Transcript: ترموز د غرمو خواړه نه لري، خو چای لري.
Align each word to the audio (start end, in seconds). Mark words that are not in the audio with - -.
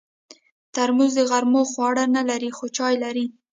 ترموز 0.73 1.11
د 1.17 1.21
غرمو 1.29 1.61
خواړه 1.71 2.03
نه 2.15 2.21
لري، 2.29 2.49
خو 2.57 2.65
چای 2.77 2.95
لري. 3.03 3.25